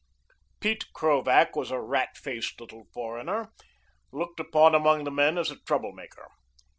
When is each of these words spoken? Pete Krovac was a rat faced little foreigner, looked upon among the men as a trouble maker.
Pete 0.59 0.85
Krovac 0.95 1.55
was 1.55 1.69
a 1.69 1.79
rat 1.79 2.17
faced 2.17 2.59
little 2.59 2.85
foreigner, 2.91 3.51
looked 4.11 4.39
upon 4.39 4.73
among 4.73 5.03
the 5.03 5.11
men 5.11 5.37
as 5.37 5.51
a 5.51 5.59
trouble 5.63 5.91
maker. 5.91 6.27